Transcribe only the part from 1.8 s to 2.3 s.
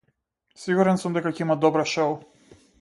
шоу.